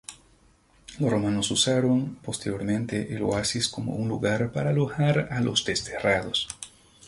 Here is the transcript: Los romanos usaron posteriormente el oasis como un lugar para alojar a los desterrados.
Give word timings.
Los 0.97 1.11
romanos 1.11 1.51
usaron 1.51 2.15
posteriormente 2.23 3.15
el 3.15 3.21
oasis 3.21 3.69
como 3.69 3.93
un 3.93 4.07
lugar 4.09 4.51
para 4.51 4.71
alojar 4.71 5.27
a 5.29 5.41
los 5.41 5.63
desterrados. 5.63 6.47